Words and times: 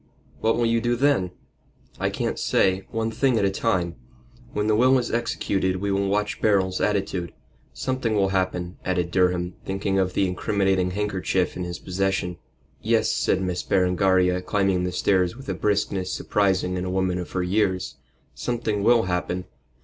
"What 0.39 0.57
will 0.57 0.65
you 0.65 0.81
do 0.81 0.95
then?" 0.95 1.29
"I 1.99 2.09
can't 2.09 2.39
say. 2.39 2.87
One 2.89 3.11
thing 3.11 3.37
at 3.37 3.45
a 3.45 3.51
time. 3.51 3.97
When 4.51 4.65
the 4.65 4.75
will 4.75 4.97
is 4.97 5.11
executed 5.11 5.75
we 5.75 5.91
will 5.91 6.07
watch 6.07 6.41
Beryl's 6.41 6.81
attitude. 6.81 7.33
Something 7.71 8.15
will 8.15 8.29
happen," 8.29 8.77
added 8.83 9.11
Durham, 9.11 9.53
thinking 9.63 9.99
of 9.99 10.13
the 10.15 10.27
incriminating 10.27 10.89
handkerchief 10.89 11.55
in 11.55 11.65
his 11.65 11.77
possession. 11.77 12.39
"Yes," 12.81 13.11
said 13.11 13.43
Miss 13.43 13.61
Berengaria, 13.61 14.41
climbing 14.41 14.85
the 14.85 14.91
stairs 14.91 15.35
with 15.37 15.47
a 15.49 15.53
briskness 15.53 16.11
surprising 16.11 16.77
in 16.77 16.85
a 16.85 16.89
woman 16.89 17.19
of 17.19 17.33
her 17.33 17.43
years, 17.43 17.97
"something 18.33 18.81
will 18.81 19.03
happen. 19.03 19.45